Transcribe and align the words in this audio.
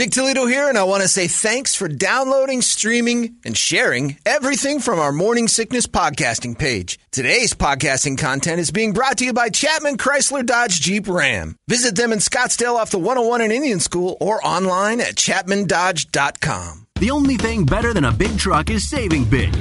Dick 0.00 0.12
Toledo 0.12 0.46
here, 0.46 0.66
and 0.66 0.78
I 0.78 0.84
want 0.84 1.02
to 1.02 1.08
say 1.08 1.28
thanks 1.28 1.74
for 1.74 1.86
downloading, 1.86 2.62
streaming, 2.62 3.36
and 3.44 3.54
sharing 3.54 4.16
everything 4.24 4.80
from 4.80 4.98
our 4.98 5.12
Morning 5.12 5.46
Sickness 5.46 5.86
podcasting 5.86 6.58
page. 6.58 6.98
Today's 7.10 7.52
podcasting 7.52 8.16
content 8.16 8.60
is 8.60 8.70
being 8.70 8.94
brought 8.94 9.18
to 9.18 9.26
you 9.26 9.34
by 9.34 9.50
Chapman 9.50 9.98
Chrysler 9.98 10.46
Dodge 10.46 10.80
Jeep 10.80 11.06
Ram. 11.06 11.54
Visit 11.68 11.96
them 11.96 12.14
in 12.14 12.18
Scottsdale 12.18 12.76
off 12.76 12.90
the 12.90 12.98
101 12.98 13.42
in 13.42 13.52
Indian 13.52 13.78
School 13.78 14.16
or 14.22 14.42
online 14.42 15.00
at 15.00 15.16
chapmandodge.com. 15.16 16.86
The 16.98 17.10
only 17.10 17.36
thing 17.36 17.66
better 17.66 17.92
than 17.92 18.06
a 18.06 18.12
big 18.12 18.38
truck 18.38 18.70
is 18.70 18.88
saving 18.88 19.26
big 19.26 19.54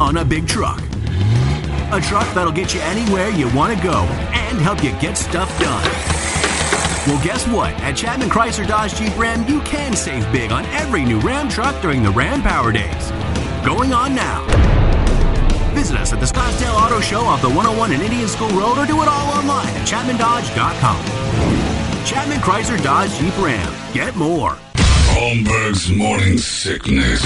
on 0.00 0.16
a 0.16 0.24
big 0.24 0.48
truck. 0.48 0.82
A 1.92 2.00
truck 2.00 2.26
that'll 2.34 2.50
get 2.50 2.74
you 2.74 2.80
anywhere 2.80 3.28
you 3.28 3.48
want 3.54 3.78
to 3.78 3.80
go 3.80 4.00
and 4.32 4.58
help 4.58 4.82
you 4.82 4.90
get 4.98 5.16
stuff 5.16 5.56
done. 5.60 6.11
Well, 7.04 7.20
guess 7.20 7.48
what? 7.48 7.72
At 7.82 7.96
Chapman 7.96 8.28
Chrysler 8.28 8.64
Dodge 8.64 8.94
Jeep 8.94 9.18
Ram, 9.18 9.44
you 9.48 9.60
can 9.62 9.96
save 9.96 10.30
big 10.30 10.52
on 10.52 10.64
every 10.66 11.04
new 11.04 11.18
Ram 11.18 11.48
truck 11.48 11.82
during 11.82 12.00
the 12.00 12.12
Ram 12.12 12.42
Power 12.42 12.70
Days. 12.70 13.10
Going 13.66 13.92
on 13.92 14.14
now. 14.14 14.46
Visit 15.74 15.98
us 15.98 16.12
at 16.12 16.20
the 16.20 16.26
Scottsdale 16.26 16.74
Auto 16.74 17.00
Show 17.00 17.22
off 17.22 17.42
the 17.42 17.48
101 17.48 17.92
in 17.92 18.00
Indian 18.02 18.28
School 18.28 18.50
Road 18.50 18.78
or 18.78 18.86
do 18.86 19.02
it 19.02 19.08
all 19.08 19.32
online 19.32 19.66
at 19.66 19.84
ChapmanDodge.com. 19.84 21.02
Chapman 22.06 22.38
Chrysler 22.38 22.80
Dodge 22.80 23.10
Jeep 23.18 23.36
Ram. 23.36 23.74
Get 23.92 24.14
more. 24.14 24.56
Holmberg's 25.10 25.90
morning 25.90 26.38
sickness. 26.38 27.20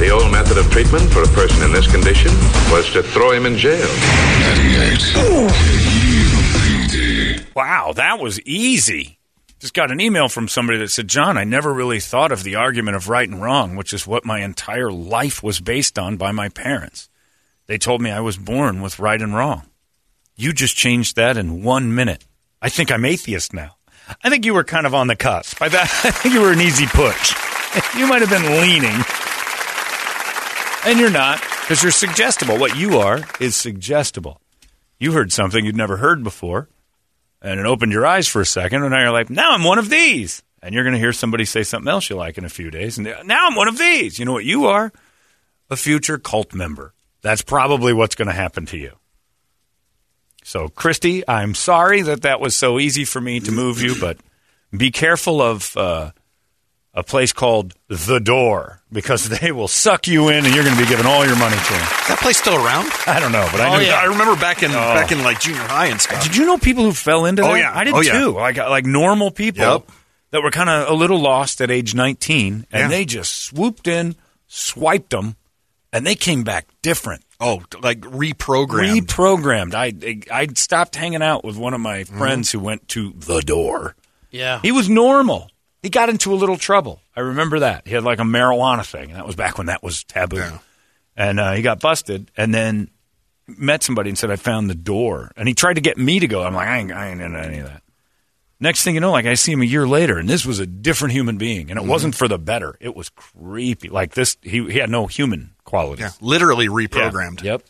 The 0.00 0.10
old 0.10 0.32
method 0.32 0.58
of 0.58 0.68
treatment 0.72 1.12
for 1.12 1.22
a 1.22 1.28
person 1.28 1.62
in 1.62 1.72
this 1.72 1.88
condition 1.88 2.32
was 2.72 2.90
to 2.92 3.04
throw 3.04 3.30
him 3.30 3.46
in 3.46 3.56
jail. 3.56 3.86
98. 4.66 5.85
Wow, 7.56 7.94
that 7.94 8.20
was 8.20 8.38
easy. 8.42 9.18
Just 9.60 9.72
got 9.72 9.90
an 9.90 9.98
email 9.98 10.28
from 10.28 10.46
somebody 10.46 10.78
that 10.80 10.90
said, 10.90 11.08
John, 11.08 11.38
I 11.38 11.44
never 11.44 11.72
really 11.72 12.00
thought 12.00 12.30
of 12.30 12.44
the 12.44 12.56
argument 12.56 12.98
of 12.98 13.08
right 13.08 13.26
and 13.26 13.40
wrong, 13.40 13.76
which 13.76 13.94
is 13.94 14.06
what 14.06 14.26
my 14.26 14.40
entire 14.40 14.92
life 14.92 15.42
was 15.42 15.58
based 15.58 15.98
on 15.98 16.18
by 16.18 16.32
my 16.32 16.50
parents. 16.50 17.08
They 17.66 17.78
told 17.78 18.02
me 18.02 18.10
I 18.10 18.20
was 18.20 18.36
born 18.36 18.82
with 18.82 18.98
right 18.98 19.22
and 19.22 19.34
wrong. 19.34 19.62
You 20.36 20.52
just 20.52 20.76
changed 20.76 21.16
that 21.16 21.38
in 21.38 21.62
one 21.64 21.94
minute. 21.94 22.26
I 22.60 22.68
think 22.68 22.92
I'm 22.92 23.06
atheist 23.06 23.54
now. 23.54 23.76
I 24.22 24.28
think 24.28 24.44
you 24.44 24.52
were 24.52 24.62
kind 24.62 24.84
of 24.84 24.94
on 24.94 25.06
the 25.06 25.16
cusp. 25.16 25.62
I 25.62 25.68
think 25.86 26.34
you 26.34 26.42
were 26.42 26.52
an 26.52 26.60
easy 26.60 26.86
push. 26.86 27.34
You 27.96 28.06
might 28.06 28.22
have 28.22 28.30
been 28.30 28.60
leaning. 28.60 29.04
And 30.86 30.98
you're 30.98 31.10
not, 31.10 31.42
because 31.60 31.82
you're 31.82 31.92
suggestible. 31.92 32.58
What 32.58 32.74
you 32.76 32.98
are 32.98 33.20
is 33.38 33.54
suggestible. 33.54 34.40
You 34.98 35.12
heard 35.12 35.30
something 35.30 35.64
you'd 35.64 35.76
never 35.76 35.98
heard 35.98 36.24
before, 36.24 36.70
and 37.46 37.60
it 37.60 37.66
opened 37.66 37.92
your 37.92 38.04
eyes 38.04 38.26
for 38.26 38.40
a 38.40 38.46
second, 38.46 38.82
and 38.82 38.90
now 38.90 39.00
you're 39.00 39.12
like, 39.12 39.30
now 39.30 39.52
I'm 39.52 39.62
one 39.62 39.78
of 39.78 39.88
these. 39.88 40.42
And 40.62 40.74
you're 40.74 40.82
going 40.82 40.94
to 40.94 40.98
hear 41.00 41.12
somebody 41.12 41.44
say 41.44 41.62
something 41.62 41.88
else 41.88 42.10
you 42.10 42.16
like 42.16 42.38
in 42.38 42.44
a 42.44 42.48
few 42.48 42.70
days, 42.72 42.98
and 42.98 43.06
now 43.24 43.46
I'm 43.46 43.54
one 43.54 43.68
of 43.68 43.78
these. 43.78 44.18
You 44.18 44.24
know 44.24 44.32
what 44.32 44.44
you 44.44 44.66
are? 44.66 44.92
A 45.70 45.76
future 45.76 46.18
cult 46.18 46.54
member. 46.54 46.92
That's 47.22 47.42
probably 47.42 47.92
what's 47.92 48.16
going 48.16 48.26
to 48.26 48.34
happen 48.34 48.66
to 48.66 48.76
you. 48.76 48.92
So, 50.42 50.68
Christy, 50.68 51.28
I'm 51.28 51.54
sorry 51.54 52.02
that 52.02 52.22
that 52.22 52.40
was 52.40 52.56
so 52.56 52.80
easy 52.80 53.04
for 53.04 53.20
me 53.20 53.38
to 53.40 53.52
move 53.52 53.80
you, 53.80 53.94
but 54.00 54.18
be 54.76 54.90
careful 54.90 55.40
of 55.40 55.76
uh, 55.76 56.10
a 56.96 57.02
place 57.04 57.32
called 57.32 57.74
The 57.88 58.18
Door 58.18 58.80
because 58.90 59.28
they 59.40 59.52
will 59.52 59.68
suck 59.68 60.06
you 60.08 60.30
in 60.30 60.44
and 60.46 60.54
you're 60.54 60.64
going 60.64 60.74
to 60.76 60.82
be 60.82 60.88
giving 60.88 61.06
all 61.06 61.24
your 61.26 61.36
money 61.36 61.54
to 61.56 61.72
them. 61.72 61.82
Is 61.82 62.08
that 62.08 62.18
place 62.22 62.38
still 62.38 62.56
around? 62.56 62.90
I 63.06 63.20
don't 63.20 63.30
know, 63.32 63.46
but 63.52 63.60
I 63.60 63.68
Oh 63.74 63.78
knew 63.78 63.84
yeah, 63.86 63.96
I 64.00 64.04
remember 64.06 64.34
back 64.40 64.62
in 64.62 64.72
back 64.72 65.12
in 65.12 65.22
like 65.22 65.38
junior 65.38 65.60
high 65.60 65.86
and 65.86 66.00
stuff. 66.00 66.22
Did 66.24 66.34
you 66.34 66.46
know 66.46 66.56
people 66.58 66.84
who 66.84 66.92
fell 66.92 67.26
into 67.26 67.42
that? 67.42 67.50
Oh, 67.50 67.54
yeah. 67.54 67.70
I 67.72 67.84
did 67.84 67.94
Oh, 67.94 68.00
yeah. 68.00 68.18
too. 68.18 68.32
Like 68.32 68.56
like 68.56 68.86
normal 68.86 69.30
people 69.30 69.62
Yep. 69.62 69.90
that 70.30 70.42
were 70.42 70.50
kind 70.50 70.70
of 70.70 70.88
a 70.88 70.94
little 70.94 71.20
lost 71.20 71.60
at 71.60 71.70
age 71.70 71.94
19 71.94 72.66
and 72.72 72.80
Yeah. 72.80 72.88
they 72.88 73.04
just 73.04 73.42
swooped 73.44 73.86
in, 73.86 74.16
swiped 74.48 75.10
them, 75.10 75.36
and 75.92 76.06
they 76.06 76.14
came 76.14 76.44
back 76.44 76.66
different. 76.82 77.22
Oh, 77.38 77.62
like 77.82 78.00
reprogrammed. 78.00 79.02
Reprogrammed. 79.06 79.74
I 79.74 79.92
I 80.32 80.46
stopped 80.54 80.96
hanging 80.96 81.22
out 81.22 81.44
with 81.44 81.56
one 81.58 81.74
of 81.74 81.80
my 81.80 82.04
Mm-hmm. 82.04 82.18
friends 82.18 82.50
who 82.52 82.60
went 82.60 82.88
to 82.88 83.12
the 83.18 83.40
door. 83.42 83.94
Yeah. 84.30 84.60
He 84.62 84.72
was 84.72 84.88
normal. 84.88 85.50
He 85.86 85.90
got 85.90 86.08
into 86.08 86.32
a 86.32 86.34
little 86.34 86.56
trouble. 86.56 87.00
I 87.14 87.20
remember 87.20 87.60
that. 87.60 87.86
He 87.86 87.94
had 87.94 88.02
like 88.02 88.18
a 88.18 88.24
marijuana 88.24 88.84
thing, 88.84 89.10
and 89.10 89.14
that 89.14 89.24
was 89.24 89.36
back 89.36 89.56
when 89.56 89.68
that 89.68 89.84
was 89.84 90.02
taboo. 90.02 90.38
Yeah. 90.38 90.58
And 91.16 91.38
uh, 91.38 91.52
he 91.52 91.62
got 91.62 91.78
busted, 91.78 92.28
and 92.36 92.52
then 92.52 92.90
met 93.46 93.84
somebody 93.84 94.10
and 94.10 94.18
said, 94.18 94.32
"I 94.32 94.34
found 94.36 94.68
the 94.68 94.74
door." 94.74 95.30
And 95.36 95.46
he 95.46 95.54
tried 95.54 95.74
to 95.74 95.80
get 95.80 95.96
me 95.96 96.18
to 96.18 96.26
go. 96.26 96.42
I'm 96.42 96.54
like, 96.54 96.66
I 96.66 96.78
ain't, 96.78 96.90
I 96.90 97.10
ain't 97.10 97.20
into 97.20 97.38
any 97.38 97.58
of 97.58 97.66
that. 97.66 97.84
Next 98.58 98.82
thing 98.82 98.96
you 98.96 99.00
know, 99.00 99.12
like 99.12 99.26
I 99.26 99.34
see 99.34 99.52
him 99.52 99.62
a 99.62 99.64
year 99.64 99.86
later, 99.86 100.18
and 100.18 100.28
this 100.28 100.44
was 100.44 100.58
a 100.58 100.66
different 100.66 101.12
human 101.12 101.38
being, 101.38 101.70
and 101.70 101.78
it 101.78 101.86
wasn't 101.86 102.16
for 102.16 102.26
the 102.26 102.36
better. 102.36 102.74
It 102.80 102.96
was 102.96 103.08
creepy. 103.10 103.88
Like 103.88 104.14
this, 104.14 104.36
he 104.42 104.64
he 104.68 104.80
had 104.80 104.90
no 104.90 105.06
human 105.06 105.52
qualities. 105.62 106.00
yeah, 106.02 106.10
literally 106.20 106.64
Yeah. 106.64 106.70
reprogrammed. 106.70 107.44
Yep. 107.44 107.62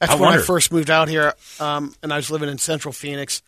That's 0.00 0.12
I 0.12 0.16
when 0.16 0.28
I 0.34 0.42
first 0.42 0.70
moved 0.72 0.90
out 0.90 1.08
here, 1.08 1.32
um, 1.58 1.94
and 2.02 2.12
I 2.12 2.16
was 2.16 2.30
living 2.30 2.50
in 2.50 2.58
Central 2.58 2.92
Phoenix. 2.92 3.40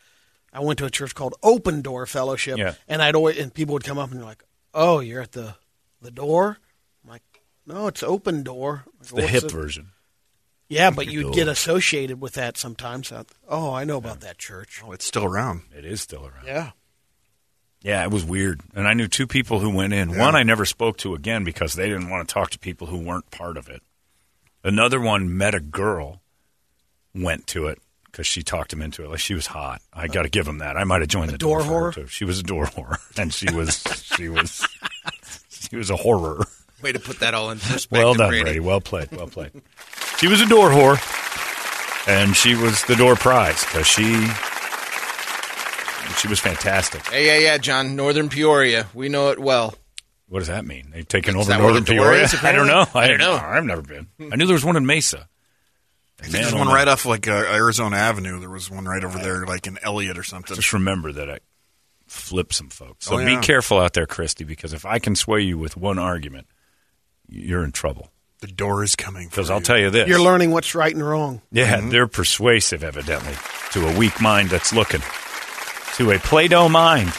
I 0.52 0.60
went 0.60 0.78
to 0.78 0.86
a 0.86 0.90
church 0.90 1.14
called 1.14 1.34
Open 1.42 1.82
Door 1.82 2.06
Fellowship, 2.06 2.58
Yeah. 2.58 2.74
and 2.88 3.02
I'd 3.02 3.14
always 3.14 3.38
and 3.38 3.52
people 3.52 3.74
would 3.74 3.84
come 3.84 3.98
up 3.98 4.10
and 4.10 4.18
they're 4.18 4.26
like, 4.26 4.44
"Oh, 4.74 5.00
you're 5.00 5.22
at 5.22 5.32
the 5.32 5.56
the 6.00 6.10
door." 6.10 6.58
I'm 7.04 7.10
like, 7.10 7.42
"No, 7.66 7.86
it's 7.86 8.02
Open 8.02 8.42
Door." 8.42 8.84
Like, 9.12 9.24
The 9.24 9.26
hip 9.28 9.44
it?" 9.44 9.52
version. 9.52 9.90
Yeah, 10.70 10.90
but 10.90 11.06
you'd 11.10 11.32
get 11.34 11.48
associated 11.48 12.20
with 12.20 12.34
that 12.34 12.58
sometimes. 12.58 13.10
Oh, 13.48 13.72
I 13.72 13.84
know 13.84 13.96
about 13.96 14.20
that 14.20 14.36
church. 14.36 14.82
Oh, 14.84 14.92
it's 14.92 15.06
still 15.06 15.24
around. 15.24 15.62
It 15.74 15.86
is 15.86 16.02
still 16.02 16.26
around. 16.26 16.46
Yeah. 16.46 16.72
Yeah, 17.80 18.02
it 18.04 18.10
was 18.10 18.24
weird. 18.24 18.60
And 18.74 18.86
I 18.86 18.92
knew 18.92 19.08
two 19.08 19.26
people 19.26 19.60
who 19.60 19.70
went 19.70 19.94
in. 19.94 20.18
One 20.18 20.34
I 20.36 20.42
never 20.42 20.66
spoke 20.66 20.98
to 20.98 21.14
again 21.14 21.42
because 21.44 21.72
they 21.74 21.88
didn't 21.88 22.10
want 22.10 22.28
to 22.28 22.32
talk 22.34 22.50
to 22.50 22.58
people 22.58 22.88
who 22.88 22.98
weren't 22.98 23.30
part 23.30 23.56
of 23.56 23.68
it. 23.68 23.82
Another 24.62 25.00
one 25.00 25.34
met 25.38 25.54
a 25.54 25.60
girl, 25.60 26.20
went 27.14 27.46
to 27.48 27.66
it 27.68 27.80
because 28.18 28.26
she 28.26 28.42
talked 28.42 28.72
him 28.72 28.82
into 28.82 29.04
it. 29.04 29.10
Like 29.10 29.20
she 29.20 29.34
was 29.34 29.46
hot. 29.46 29.80
I 29.92 30.06
uh, 30.06 30.08
got 30.08 30.24
to 30.24 30.28
give 30.28 30.48
him 30.48 30.58
that. 30.58 30.76
I 30.76 30.82
might 30.82 31.02
have 31.02 31.08
joined 31.08 31.30
the 31.30 31.38
door 31.38 31.60
for 31.60 31.66
her, 31.68 31.90
whore? 31.90 31.94
too. 31.94 32.06
She 32.08 32.24
was 32.24 32.40
a 32.40 32.42
door 32.42 32.64
whore, 32.64 32.98
and 33.16 33.32
she 33.32 33.46
was 33.54 33.80
she 34.16 34.28
was 34.28 34.66
she 35.48 35.76
was 35.76 35.88
a 35.88 35.94
horror. 35.94 36.44
Way 36.82 36.90
to 36.90 36.98
put 36.98 37.20
that 37.20 37.34
all 37.34 37.52
in 37.52 37.58
perspective. 37.60 37.92
Well 37.92 38.14
done, 38.14 38.30
Brady. 38.30 38.42
Brady. 38.42 38.60
Well 38.60 38.80
played. 38.80 39.12
Well 39.12 39.28
played. 39.28 39.52
She 40.18 40.26
was 40.26 40.40
a 40.40 40.46
door 40.46 40.70
whore, 40.70 40.98
and 42.08 42.34
she 42.34 42.56
was 42.56 42.82
the 42.86 42.96
door 42.96 43.14
prize 43.14 43.64
because 43.64 43.86
she 43.86 44.02
she 46.18 46.26
was 46.26 46.40
fantastic. 46.40 47.02
Yeah, 47.12 47.18
yeah, 47.18 47.38
yeah, 47.38 47.58
John. 47.58 47.94
Northern 47.94 48.28
Peoria. 48.28 48.88
We 48.94 49.08
know 49.08 49.28
it 49.30 49.38
well. 49.38 49.76
What 50.28 50.40
does 50.40 50.48
that 50.48 50.64
mean? 50.66 50.90
They've 50.92 51.06
taken 51.06 51.36
Is 51.38 51.48
over 51.48 51.62
Northern 51.62 51.84
Peoria? 51.84 52.24
is, 52.24 52.34
I 52.42 52.50
don't 52.50 52.66
know. 52.66 52.82
apparently? 52.82 53.00
I 53.00 53.06
don't 53.16 53.18
know. 53.18 53.48
I've 53.48 53.64
never 53.64 53.82
been. 53.82 54.08
I 54.32 54.34
knew 54.34 54.46
there 54.46 54.54
was 54.54 54.64
one 54.64 54.76
in 54.76 54.86
Mesa. 54.86 55.28
I 56.20 56.24
think 56.24 56.32
there's 56.32 56.54
one 56.54 56.68
right 56.68 56.88
off 56.88 57.06
like 57.06 57.28
uh, 57.28 57.32
Arizona 57.32 57.96
Avenue. 57.96 58.40
There 58.40 58.50
was 58.50 58.70
one 58.70 58.86
right 58.86 59.04
over 59.04 59.18
there, 59.18 59.46
like 59.46 59.66
in 59.66 59.78
Elliott 59.82 60.18
or 60.18 60.24
something. 60.24 60.56
Just 60.56 60.72
remember 60.72 61.12
that 61.12 61.30
I 61.30 61.38
flipped 62.08 62.54
some 62.54 62.70
folks. 62.70 63.06
So 63.06 63.18
Oh, 63.18 63.24
be 63.24 63.36
careful 63.36 63.78
out 63.78 63.92
there, 63.92 64.06
Christy, 64.06 64.44
because 64.44 64.72
if 64.72 64.84
I 64.84 64.98
can 64.98 65.14
sway 65.14 65.42
you 65.42 65.58
with 65.58 65.76
one 65.76 65.98
argument, 65.98 66.46
you're 67.28 67.62
in 67.64 67.70
trouble. 67.72 68.10
The 68.40 68.46
door 68.46 68.82
is 68.84 68.96
coming. 68.96 69.28
Because 69.28 69.50
I'll 69.50 69.60
tell 69.60 69.78
you 69.78 69.90
this. 69.90 70.08
You're 70.08 70.20
learning 70.22 70.50
what's 70.52 70.74
right 70.74 70.92
and 70.94 71.06
wrong. 71.06 71.42
Yeah, 71.52 71.80
they're 71.80 72.06
persuasive, 72.06 72.82
evidently, 72.84 73.34
to 73.72 73.86
a 73.88 73.98
weak 73.98 74.20
mind 74.20 74.48
that's 74.50 74.72
looking. 74.72 75.02
To 75.96 76.12
a 76.12 76.18
Play 76.18 76.46
Doh 76.48 76.68
mind 76.68 77.12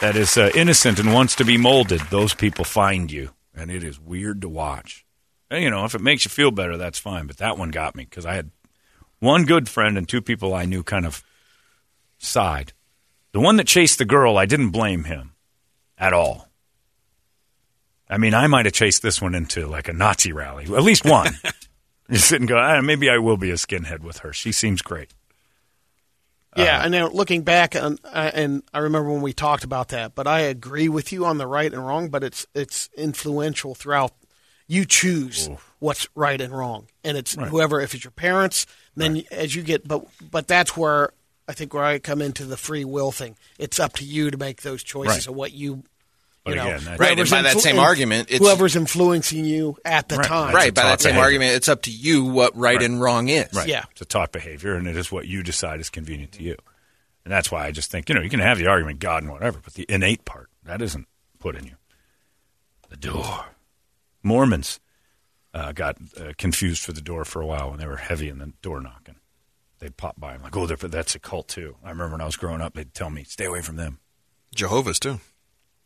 that 0.00 0.14
is 0.16 0.36
uh, 0.38 0.50
innocent 0.54 1.00
and 1.00 1.12
wants 1.12 1.34
to 1.36 1.44
be 1.44 1.56
molded, 1.56 2.00
those 2.10 2.34
people 2.34 2.64
find 2.64 3.10
you. 3.10 3.30
And 3.54 3.70
it 3.70 3.82
is 3.82 3.98
weird 3.98 4.40
to 4.42 4.48
watch. 4.48 5.04
And, 5.50 5.62
you 5.62 5.70
know, 5.70 5.84
if 5.84 5.94
it 5.94 6.00
makes 6.00 6.24
you 6.24 6.30
feel 6.30 6.50
better, 6.50 6.76
that's 6.76 6.98
fine. 6.98 7.26
But 7.26 7.38
that 7.38 7.58
one 7.58 7.70
got 7.70 7.94
me 7.94 8.04
because 8.04 8.26
I 8.26 8.34
had 8.34 8.50
one 9.18 9.44
good 9.44 9.68
friend 9.68 9.96
and 9.96 10.08
two 10.08 10.20
people 10.20 10.54
I 10.54 10.64
knew 10.64 10.82
kind 10.82 11.06
of 11.06 11.24
side. 12.18 12.72
The 13.32 13.40
one 13.40 13.56
that 13.56 13.66
chased 13.66 13.98
the 13.98 14.04
girl, 14.04 14.36
I 14.36 14.46
didn't 14.46 14.70
blame 14.70 15.04
him 15.04 15.32
at 15.96 16.12
all. 16.12 16.48
I 18.10 18.18
mean, 18.18 18.34
I 18.34 18.46
might 18.46 18.66
have 18.66 18.74
chased 18.74 19.02
this 19.02 19.20
one 19.20 19.34
into 19.34 19.66
like 19.66 19.88
a 19.88 19.92
Nazi 19.92 20.32
rally, 20.32 20.64
at 20.64 20.82
least 20.82 21.04
one. 21.04 21.32
You 22.08 22.16
sit 22.16 22.40
and 22.40 22.48
go, 22.48 22.56
ah, 22.56 22.80
maybe 22.80 23.10
I 23.10 23.18
will 23.18 23.36
be 23.36 23.50
a 23.50 23.54
skinhead 23.54 24.00
with 24.00 24.18
her. 24.18 24.32
She 24.32 24.50
seems 24.50 24.80
great. 24.80 25.12
Yeah, 26.56 26.82
and 26.82 26.90
now 26.90 27.08
looking 27.08 27.42
back, 27.42 27.76
on, 27.76 27.98
uh, 28.02 28.30
and 28.34 28.62
I 28.72 28.78
remember 28.78 29.12
when 29.12 29.20
we 29.22 29.32
talked 29.32 29.62
about 29.62 29.88
that, 29.88 30.14
but 30.14 30.26
I 30.26 30.40
agree 30.40 30.88
with 30.88 31.12
you 31.12 31.24
on 31.24 31.38
the 31.38 31.46
right 31.46 31.72
and 31.72 31.86
wrong. 31.86 32.08
But 32.08 32.24
it's 32.24 32.46
it's 32.54 32.88
influential 32.96 33.76
throughout. 33.76 34.12
You 34.70 34.84
choose 34.84 35.48
what's 35.78 36.06
right 36.14 36.40
and 36.40 36.52
wrong, 36.52 36.86
and 37.02 37.16
it's 37.16 37.34
whoever. 37.34 37.80
If 37.80 37.94
it's 37.94 38.04
your 38.04 38.10
parents, 38.10 38.66
then 38.96 39.24
as 39.30 39.54
you 39.54 39.62
get, 39.62 39.88
but 39.88 40.04
but 40.30 40.46
that's 40.46 40.76
where 40.76 41.12
I 41.48 41.54
think 41.54 41.72
where 41.72 41.84
I 41.84 41.98
come 41.98 42.20
into 42.20 42.44
the 42.44 42.58
free 42.58 42.84
will 42.84 43.10
thing. 43.10 43.36
It's 43.58 43.80
up 43.80 43.94
to 43.94 44.04
you 44.04 44.30
to 44.30 44.36
make 44.36 44.60
those 44.62 44.82
choices 44.82 45.16
Right. 45.16 45.26
of 45.28 45.34
what 45.34 45.52
you. 45.52 45.84
But 46.44 46.50
you 46.50 46.56
know, 46.56 46.66
again, 46.68 46.84
Right, 46.98 47.10
and 47.10 47.18
whoever's 47.18 47.30
by 47.30 47.42
that 47.42 47.60
same 47.60 47.78
argument, 47.78 48.28
it's- 48.30 48.40
whoever's 48.40 48.76
influencing 48.76 49.44
you 49.44 49.76
at 49.84 50.08
the 50.08 50.16
Right, 50.16 50.26
time. 50.26 50.54
Right, 50.54 50.74
by 50.74 50.82
that 50.82 51.00
same 51.00 51.10
behavior. 51.10 51.24
argument, 51.24 51.56
it's 51.56 51.68
up 51.68 51.82
to 51.82 51.90
you 51.90 52.24
what 52.24 52.54
right, 52.56 52.76
Right. 52.76 52.82
and 52.84 53.00
wrong 53.00 53.28
is. 53.28 53.52
Right. 53.54 53.68
Yeah. 53.68 53.84
It's 53.90 54.00
a 54.02 54.04
taught 54.06 54.32
behavior, 54.32 54.74
and 54.74 54.86
it 54.86 54.96
is 54.96 55.10
what 55.12 55.26
you 55.26 55.42
decide 55.42 55.80
is 55.80 55.90
convenient 55.90 56.32
to 56.32 56.42
you. 56.42 56.56
And 57.24 57.32
that's 57.32 57.50
why 57.50 57.66
I 57.66 57.70
just 57.72 57.90
think, 57.90 58.08
you 58.08 58.14
know, 58.14 58.22
you 58.22 58.30
can 58.30 58.40
have 58.40 58.56
the 58.58 58.66
argument, 58.66 58.98
God 59.00 59.22
and 59.24 59.32
whatever, 59.32 59.60
but 59.62 59.74
the 59.74 59.84
innate 59.88 60.24
part, 60.24 60.48
That 60.64 60.80
isn't 60.82 61.06
put 61.38 61.56
in 61.56 61.64
you. 61.64 61.76
The 62.90 62.96
door. 62.96 63.46
Mormons 64.22 64.80
uh, 65.54 65.72
got 65.72 65.96
uh, 66.18 66.32
confused 66.36 66.82
for 66.82 66.92
the 66.92 67.00
door 67.00 67.24
for 67.24 67.40
a 67.40 67.46
while 67.46 67.70
when 67.70 67.78
they 67.78 67.86
were 67.86 67.96
heavy 67.96 68.28
in 68.28 68.38
the 68.38 68.52
door 68.62 68.80
knocking. 68.80 69.16
They'd 69.78 69.96
pop 69.96 70.18
by. 70.18 70.34
I'm 70.34 70.42
like, 70.42 70.56
oh, 70.56 70.66
that's 70.66 71.14
a 71.14 71.20
cult 71.20 71.48
too. 71.48 71.76
I 71.84 71.90
remember 71.90 72.12
when 72.14 72.20
I 72.20 72.26
was 72.26 72.36
growing 72.36 72.60
up, 72.60 72.74
they'd 72.74 72.92
tell 72.92 73.10
me, 73.10 73.24
stay 73.24 73.44
away 73.44 73.62
from 73.62 73.76
them. 73.76 74.00
Jehovah's 74.54 74.98
too. 74.98 75.20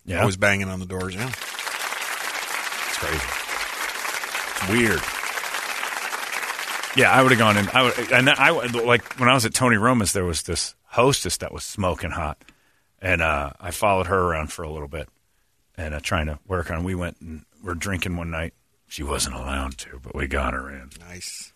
Yeah, 0.04 0.20
Always 0.20 0.36
banging 0.36 0.68
on 0.68 0.80
the 0.80 0.86
doors. 0.86 1.14
Yeah. 1.14 1.28
It's 1.28 2.98
crazy. 2.98 3.26
It's 4.56 4.68
weird. 4.68 5.00
Yeah, 6.96 7.10
I 7.10 7.22
would 7.22 7.32
have 7.32 7.38
gone 7.38 7.56
in. 7.56 7.68
I 7.72 7.82
would, 7.82 8.12
and 8.12 8.28
I 8.28 8.50
like 8.50 9.18
when 9.18 9.28
I 9.28 9.34
was 9.34 9.46
at 9.46 9.54
Tony 9.54 9.76
Roma's, 9.76 10.12
there 10.12 10.24
was 10.24 10.42
this 10.42 10.74
hostess 10.84 11.38
that 11.38 11.52
was 11.52 11.64
smoking 11.64 12.10
hot, 12.10 12.42
and 13.00 13.22
uh, 13.22 13.52
I 13.58 13.70
followed 13.70 14.08
her 14.08 14.18
around 14.18 14.52
for 14.52 14.62
a 14.62 14.70
little 14.70 14.88
bit, 14.88 15.08
and 15.76 15.94
uh, 15.94 16.00
trying 16.00 16.26
to 16.26 16.38
work 16.46 16.70
on. 16.70 16.84
We 16.84 16.94
went 16.94 17.20
and 17.20 17.44
we're 17.62 17.74
drinking 17.74 18.16
one 18.16 18.30
night. 18.30 18.54
She 18.88 19.02
wasn't 19.02 19.36
allowed 19.36 19.78
to, 19.78 20.00
but 20.02 20.14
we 20.14 20.26
got 20.26 20.52
her 20.52 20.68
in 20.70 20.90
Nice. 21.00 21.52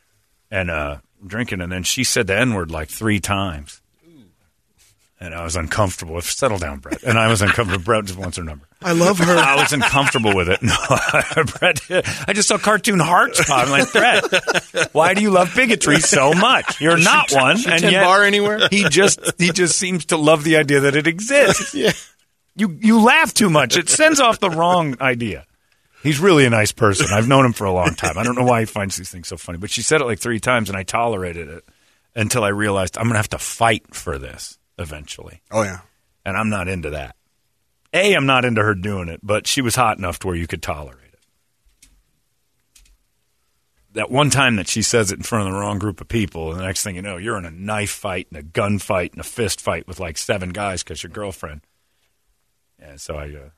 and 0.51 0.71
uh, 0.71 0.99
drinking, 1.27 1.61
and 1.61 1.71
then 1.71 1.83
she 1.83 2.03
said 2.05 2.27
the 2.27 2.37
N 2.39 2.55
word 2.55 2.71
like 2.71 2.89
three 2.89 3.21
times. 3.21 3.83
And 5.19 5.35
I 5.35 5.43
was 5.45 5.57
uncomfortable. 5.57 6.21
Settle 6.21 6.59
down, 6.59 6.81
Brett. 6.81 7.03
And 7.03 7.19
I 7.19 7.29
was 7.29 7.41
uncomfortable. 7.41 7.83
Brett 7.83 8.05
just 8.05 8.19
wants 8.19 8.37
her 8.37 8.45
number. 8.45 8.69
I 8.83 8.93
love 8.93 9.19
her. 9.19 9.35
I 9.35 9.57
was 9.57 9.73
uncomfortable 9.73 10.35
with 10.37 10.51
it. 10.51 10.61
No, 10.63 11.45
Brett, 11.59 11.81
I 12.29 12.35
just 12.35 12.49
saw 12.49 12.59
cartoon 12.59 13.01
hearts 13.01 13.43
pop. 13.47 13.67
I'm 13.67 13.71
like, 13.71 13.91
Brett, 13.93 14.91
why 14.93 15.15
do 15.15 15.23
you 15.23 15.31
love 15.31 15.55
bigotry 15.57 16.01
so 16.01 16.35
much? 16.35 16.83
You're 16.83 16.99
not 16.99 17.33
one, 17.33 17.57
and 17.67 17.81
Ten 17.81 17.93
yet 17.93 18.05
bar 18.05 18.25
anywhere? 18.25 18.69
he 18.71 18.85
just 18.91 19.19
he 19.39 19.53
just 19.53 19.79
seems 19.79 20.05
to 20.07 20.19
love 20.19 20.45
the 20.45 20.59
idea 20.59 20.81
that 20.81 20.95
it 20.97 21.07
exists. 21.07 21.75
Yeah. 21.75 21.93
You 22.57 22.79
you 22.81 23.03
laugh 23.03 23.35
too 23.35 23.51
much. 23.51 23.77
It 23.77 23.89
sends 23.89 24.19
off 24.19 24.41
the 24.41 24.51
wrong 24.51 24.97
idea. 25.01 25.45
He's 26.03 26.19
really 26.19 26.45
a 26.47 26.51
nice 26.51 26.73
person. 26.73 27.07
I've 27.13 27.29
known 27.29 27.45
him 27.45 27.53
for 27.53 27.65
a 27.65 27.73
long 27.73 27.95
time. 27.95 28.17
I 28.17 28.23
don't 28.25 28.35
know 28.37 28.45
why 28.45 28.61
he 28.61 28.67
finds 28.67 28.97
these 28.97 29.11
things 29.11 29.29
so 29.29 29.37
funny, 29.37 29.59
but 29.59 29.71
she 29.71 29.83
said 29.83 30.01
it 30.01 30.05
like 30.05 30.19
three 30.21 30.41
times, 30.41 30.69
and 30.69 30.77
I 30.79 30.83
tolerated 30.85 31.49
it 31.49 31.65
until 32.15 32.45
I 32.45 32.49
realized 32.49 32.97
I'm 32.97 33.05
going 33.05 33.15
to 33.15 33.19
have 33.19 33.29
to 33.31 33.39
fight 33.39 33.95
for 33.95 34.17
this 34.19 34.59
eventually 34.79 35.41
Oh 35.51 35.63
yeah. 35.63 35.81
and 36.25 36.37
I'm 36.37 36.49
not 36.49 36.69
into 36.69 36.91
that. 36.91 37.17
A, 37.93 38.15
I'm 38.15 38.27
not 38.27 38.45
into 38.45 38.63
her 38.63 38.75
doing 38.75 39.09
it, 39.09 39.21
but 39.23 39.47
she 39.47 39.61
was 39.63 39.75
hot 39.75 39.99
enough 39.99 40.19
to 40.21 40.27
where 40.29 40.37
you 40.37 40.47
could 40.47 40.63
tolerate 40.63 41.13
it. 41.13 41.89
That 43.93 44.11
one 44.11 44.29
time 44.31 44.57
that 44.57 44.69
she 44.69 44.83
says 44.83 45.11
it 45.11 45.19
in 45.19 45.23
front 45.23 45.49
of 45.49 45.55
the 45.55 45.59
wrong 45.59 45.79
group 45.79 46.01
of 46.03 46.09
people, 46.09 46.51
and 46.53 46.61
the 46.61 46.65
next 46.65 46.83
thing 46.83 46.97
you 46.97 47.03
know, 47.03 47.17
you're 47.17 47.39
in 47.39 47.47
a 47.47 47.51
knife 47.51 47.91
fight 47.91 48.27
and 48.31 48.39
a 48.39 48.43
gun 48.43 48.79
fight 48.79 49.13
and 49.13 49.21
a 49.21 49.25
fist 49.25 49.61
fight 49.61 49.89
with 49.89 49.99
like 49.99 50.19
seven 50.19 50.51
guys 50.51 50.83
because 50.83 51.03
your 51.03 51.11
girlfriend. 51.11 51.63
Yeah, 52.81 52.97
so 52.97 53.15
I, 53.17 53.25
uh, 53.25 53.51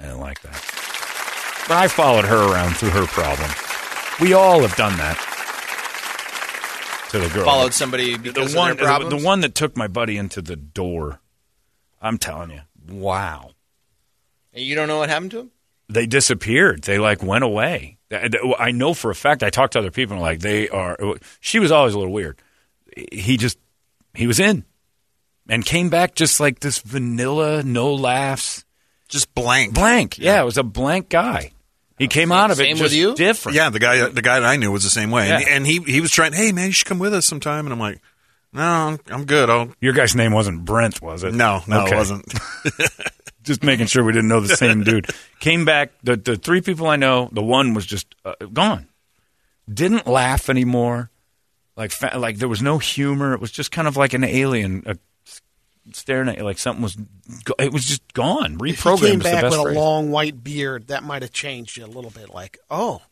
I 0.00 0.04
didn't 0.04 0.20
like 0.20 0.40
that. 0.42 1.64
But 1.68 1.76
I 1.76 1.88
followed 1.88 2.24
her 2.24 2.52
around 2.52 2.76
through 2.76 2.90
her 2.90 3.06
problem. 3.06 3.50
We 4.20 4.32
all 4.32 4.62
have 4.62 4.76
done 4.76 4.96
that 4.98 5.16
to 7.10 7.18
the 7.18 7.28
girl. 7.28 7.44
Followed 7.44 7.74
somebody 7.74 8.16
the 8.16 8.52
one, 8.54 8.72
of 8.72 8.78
their 8.78 8.86
problems. 8.86 9.22
the 9.22 9.26
one 9.26 9.40
that 9.40 9.54
took 9.54 9.76
my 9.76 9.86
buddy 9.86 10.16
into 10.16 10.42
the 10.42 10.56
door. 10.56 11.20
I'm 12.00 12.18
telling 12.18 12.50
you, 12.50 12.60
wow. 12.88 13.50
And 14.52 14.64
you 14.64 14.74
don't 14.74 14.88
know 14.88 14.98
what 14.98 15.08
happened 15.08 15.30
to 15.32 15.40
him? 15.40 15.50
They 15.88 16.06
disappeared. 16.06 16.82
They 16.82 16.98
like 16.98 17.22
went 17.22 17.44
away. 17.44 17.98
I 18.58 18.72
know 18.72 18.92
for 18.92 19.10
a 19.10 19.14
fact. 19.14 19.42
I 19.42 19.50
talked 19.50 19.74
to 19.74 19.78
other 19.78 19.90
people. 19.90 20.14
and 20.14 20.22
Like 20.22 20.40
they 20.40 20.68
are. 20.68 20.96
She 21.40 21.58
was 21.58 21.70
always 21.70 21.94
a 21.94 21.98
little 21.98 22.12
weird. 22.12 22.40
He 23.12 23.36
just 23.36 23.58
he 24.14 24.26
was 24.26 24.40
in, 24.40 24.64
and 25.48 25.64
came 25.64 25.88
back 25.90 26.14
just 26.14 26.40
like 26.40 26.60
this 26.60 26.78
vanilla, 26.78 27.62
no 27.62 27.92
laughs, 27.94 28.64
Just 29.08 29.34
blank. 29.34 29.74
blank. 29.74 30.18
Yeah, 30.18 30.40
it 30.40 30.44
was 30.44 30.58
a 30.58 30.62
blank 30.62 31.08
guy. 31.08 31.52
He 31.98 32.08
came 32.08 32.32
out 32.32 32.50
of 32.50 32.58
it 32.58 32.64
Same 32.64 32.76
just 32.76 32.82
with 32.82 32.92
you? 32.94 33.14
different. 33.14 33.56
Yeah, 33.56 33.70
the 33.70 33.78
guy 33.78 34.08
the 34.08 34.22
guy 34.22 34.40
that 34.40 34.46
I 34.48 34.56
knew 34.56 34.72
was 34.72 34.82
the 34.82 34.90
same 34.90 35.10
way, 35.10 35.30
and, 35.30 35.42
Yeah. 35.44 35.48
and 35.54 35.66
he 35.66 35.78
he 35.86 36.00
was 36.00 36.10
trying. 36.10 36.32
Hey 36.32 36.50
man, 36.52 36.66
you 36.66 36.72
should 36.72 36.86
come 36.88 36.98
with 36.98 37.14
us 37.14 37.26
sometime. 37.26 37.66
And 37.66 37.72
I'm 37.72 37.78
like, 37.78 38.00
no, 38.52 38.62
I'm, 38.62 38.98
I'm 39.08 39.24
good. 39.24 39.48
I'll 39.50 39.68
Your 39.80 39.92
guy's 39.92 40.16
name 40.16 40.32
wasn't 40.32 40.64
Brent, 40.64 41.00
was 41.00 41.22
it? 41.22 41.32
no, 41.34 41.62
no, 41.68 41.82
Okay. 41.82 41.94
it 41.94 41.96
wasn't. 41.96 42.34
just 43.44 43.62
making 43.62 43.86
sure 43.86 44.02
we 44.04 44.12
didn't 44.12 44.28
know 44.28 44.40
the 44.40 44.56
same 44.56 44.82
dude. 44.84 45.08
Came 45.38 45.64
back. 45.64 45.90
The 46.02 46.16
the 46.16 46.36
three 46.36 46.60
people 46.60 46.86
I 46.88 46.96
know, 46.96 47.28
the 47.30 47.42
one 47.42 47.74
was 47.74 47.86
just 47.86 48.14
uh, 48.24 48.34
gone. 48.52 48.88
Didn't 49.72 50.06
laugh 50.08 50.48
anymore. 50.50 51.10
Like 51.76 51.92
fa- 51.92 52.18
like 52.18 52.38
there 52.38 52.48
was 52.48 52.62
no 52.62 52.78
humor. 52.78 53.32
It 53.34 53.40
was 53.40 53.52
just 53.52 53.70
kind 53.70 53.86
of 53.86 53.96
like 53.96 54.12
an 54.12 54.24
alien 54.24 54.82
uh, 54.86 54.94
staring 55.92 56.28
at 56.28 56.38
you, 56.38 56.44
like 56.44 56.58
something 56.58 56.82
was. 56.82 56.96
It 57.58 57.72
was 57.72 57.84
just 57.84 58.12
gone. 58.12 58.54
If 58.54 58.58
Reprogrammed. 58.82 59.00
came 59.00 59.20
is 59.20 59.24
the 59.24 59.30
back 59.30 59.44
with 59.44 59.54
a 59.54 59.62
phrase. 59.62 59.76
long 59.76 60.10
white 60.10 60.42
beard, 60.42 60.88
that 60.88 61.02
might 61.02 61.22
have 61.22 61.32
changed 61.32 61.76
you 61.76 61.84
a 61.84 61.86
little 61.86 62.10
bit. 62.10 62.30
Like, 62.30 62.58
oh, 62.70 63.02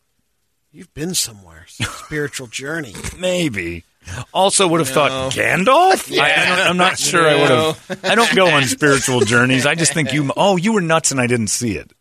you've 0.70 0.92
been 0.94 1.14
somewhere, 1.14 1.64
some 1.68 1.90
spiritual 2.04 2.46
journey. 2.46 2.94
Maybe. 3.18 3.84
Also, 4.32 4.66
would 4.66 4.80
have 4.80 4.88
thought 4.88 5.32
Gandalf. 5.32 6.18
I, 6.18 6.64
I 6.64 6.68
I'm 6.68 6.76
not 6.76 6.98
sure. 6.98 7.28
I 7.28 7.34
would 7.34 7.50
have. 7.50 8.04
I 8.04 8.14
don't 8.14 8.34
go 8.34 8.48
on 8.48 8.64
spiritual 8.64 9.20
journeys. 9.20 9.66
I 9.66 9.74
just 9.74 9.92
think 9.92 10.12
you. 10.12 10.30
Oh, 10.36 10.56
you 10.56 10.72
were 10.72 10.80
nuts, 10.80 11.10
and 11.10 11.20
I 11.20 11.26
didn't 11.26 11.48
see 11.48 11.76
it. 11.76 11.92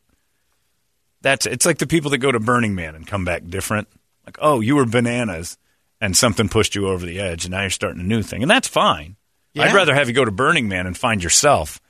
That's. 1.21 1.45
It's 1.45 1.65
like 1.65 1.79
the 1.79 1.87
people 1.87 2.11
that 2.11 2.19
go 2.19 2.31
to 2.31 2.39
Burning 2.39 2.73
Man 2.73 2.95
and 2.95 3.05
come 3.05 3.25
back 3.25 3.43
different. 3.45 3.87
Like, 4.25 4.37
oh, 4.41 4.61
you 4.61 4.75
were 4.75 4.85
bananas, 4.85 5.57
and 5.99 6.15
something 6.15 6.47
pushed 6.47 6.75
you 6.75 6.87
over 6.87 7.05
the 7.05 7.19
edge, 7.19 7.45
and 7.45 7.51
now 7.51 7.61
you're 7.61 7.69
starting 7.69 7.99
a 8.01 8.05
new 8.05 8.21
thing, 8.21 8.41
and 8.41 8.49
that's 8.49 8.67
fine. 8.67 9.17
I'd 9.57 9.73
rather 9.73 9.93
have 9.93 10.07
you 10.07 10.13
go 10.13 10.25
to 10.25 10.31
Burning 10.31 10.67
Man 10.67 10.85
and 10.87 10.97
find 10.97 11.23
yourself 11.23 11.81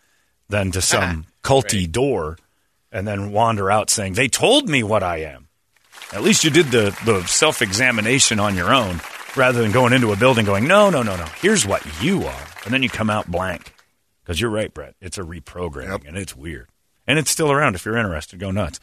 than 0.47 0.71
to 0.71 0.81
some 0.81 1.25
culty 1.44 1.89
door, 1.91 2.38
and 2.91 3.07
then 3.07 3.31
wander 3.31 3.69
out 3.69 3.89
saying 3.89 4.13
they 4.13 4.27
told 4.27 4.67
me 4.69 4.83
what 4.83 5.03
I 5.03 5.17
am. 5.17 5.47
At 6.11 6.23
least 6.23 6.44
you 6.44 6.50
did 6.50 6.67
the, 6.67 6.97
the 7.06 7.23
self 7.27 7.61
examination 7.61 8.39
on 8.39 8.56
your 8.56 8.73
own 8.73 9.00
rather 9.35 9.61
than 9.61 9.71
going 9.71 9.94
into 9.94 10.11
a 10.11 10.15
building 10.15 10.45
going, 10.45 10.67
no, 10.67 10.89
no, 10.89 11.03
no, 11.03 11.15
no. 11.15 11.25
Here's 11.39 11.67
what 11.67 11.85
you 12.01 12.25
are. 12.25 12.47
And 12.65 12.73
then 12.73 12.81
you 12.81 12.89
come 12.89 13.09
out 13.11 13.29
blank. 13.29 13.73
Because 14.23 14.41
you're 14.41 14.50
right, 14.50 14.73
Brett. 14.73 14.95
It's 15.01 15.17
a 15.17 15.21
reprogramming 15.21 15.89
Yep. 15.89 16.01
and 16.07 16.17
it's 16.17 16.35
weird. 16.35 16.67
And 17.06 17.19
it's 17.19 17.29
still 17.31 17.51
around 17.51 17.75
if 17.75 17.85
you're 17.85 17.97
interested. 17.97 18.39
Go 18.39 18.50
nuts. 18.51 18.79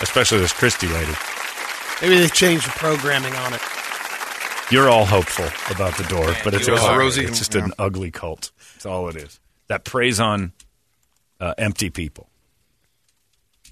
Especially 0.00 0.38
this 0.38 0.52
Christie 0.52 0.88
lady. 0.88 1.12
Maybe 2.02 2.18
they 2.18 2.28
changed 2.28 2.66
the 2.66 2.70
programming 2.72 3.34
on 3.34 3.52
it. 3.54 3.60
You're 4.70 4.88
all 4.88 5.04
hopeful 5.04 5.46
about 5.74 5.96
the 5.96 6.04
door, 6.04 6.32
but 6.44 6.54
it's, 6.54 6.68
a. 6.68 6.72
Rosie. 6.72 7.24
it's 7.24 7.38
just 7.38 7.56
an 7.56 7.72
ugly 7.76 8.12
cult. 8.12 8.52
That's 8.74 8.86
all 8.86 9.08
it 9.08 9.16
is. 9.16 9.40
That 9.66 9.82
preys 9.82 10.20
on 10.20 10.52
uh, 11.40 11.54
empty 11.58 11.90
people. 11.90 12.28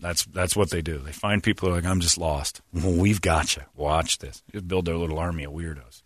That's 0.00 0.24
that's 0.24 0.56
what 0.56 0.70
they 0.70 0.82
do. 0.82 0.98
They 0.98 1.12
find 1.12 1.40
people 1.40 1.68
who 1.68 1.74
are 1.74 1.78
like, 1.78 1.88
I'm 1.88 2.00
just 2.00 2.18
lost. 2.18 2.62
Well, 2.72 2.92
we've 2.92 3.20
got 3.20 3.56
you. 3.56 3.62
Watch 3.76 4.18
this. 4.18 4.42
Just 4.50 4.66
build 4.66 4.86
their 4.86 4.96
little 4.96 5.20
army 5.20 5.44
of 5.44 5.52
weirdos. 5.52 6.02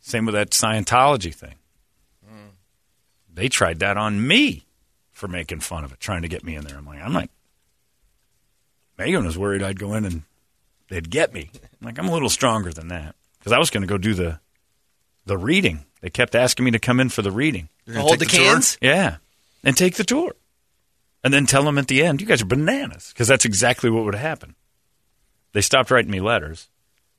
Same 0.00 0.26
with 0.26 0.34
that 0.34 0.50
Scientology 0.50 1.32
thing. 1.32 1.54
They 3.32 3.48
tried 3.48 3.78
that 3.78 3.96
on 3.96 4.26
me 4.26 4.64
for 5.12 5.28
making 5.28 5.60
fun 5.60 5.84
of 5.84 5.92
it, 5.92 6.00
trying 6.00 6.22
to 6.22 6.28
get 6.28 6.42
me 6.42 6.56
in 6.56 6.64
there. 6.64 6.76
I'm 6.76 6.86
like, 6.86 7.00
I'm 7.00 7.12
like, 7.12 7.30
Megan 8.96 9.24
was 9.24 9.38
worried 9.38 9.62
I'd 9.62 9.78
go 9.78 9.94
in 9.94 10.04
and 10.04 10.22
they'd 10.88 11.08
get 11.08 11.32
me. 11.32 11.50
I'm 11.54 11.86
like, 11.86 12.00
I'm 12.00 12.08
a 12.08 12.12
little 12.12 12.30
stronger 12.30 12.72
than 12.72 12.88
that 12.88 13.14
because 13.48 13.56
I 13.56 13.60
was 13.60 13.70
going 13.70 13.80
to 13.80 13.86
go 13.86 13.96
do 13.96 14.12
the 14.12 14.38
the 15.24 15.38
reading. 15.38 15.84
They 16.02 16.10
kept 16.10 16.34
asking 16.34 16.64
me 16.66 16.70
to 16.72 16.78
come 16.78 17.00
in 17.00 17.08
for 17.08 17.22
the 17.22 17.30
reading. 17.30 17.68
gonna 17.86 18.00
Hold 18.00 18.18
the 18.18 18.26
take 18.26 18.30
the 18.32 18.36
tour? 18.36 18.52
cans? 18.54 18.78
Yeah, 18.82 19.16
and 19.64 19.74
take 19.76 19.94
the 19.94 20.04
tour, 20.04 20.32
and 21.24 21.32
then 21.32 21.46
tell 21.46 21.62
them 21.62 21.78
at 21.78 21.88
the 21.88 22.02
end, 22.04 22.20
"You 22.20 22.26
guys 22.26 22.42
are 22.42 22.46
bananas," 22.46 23.08
because 23.12 23.26
that's 23.28 23.46
exactly 23.46 23.88
what 23.88 24.04
would 24.04 24.14
happen. 24.14 24.54
They 25.54 25.62
stopped 25.62 25.90
writing 25.90 26.10
me 26.10 26.20
letters, 26.20 26.68